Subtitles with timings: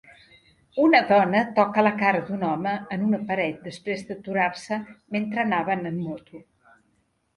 [0.83, 4.83] Una dona toca la cara d'un home en una paret després d'aturar-se
[5.17, 6.43] mentre anaven en moto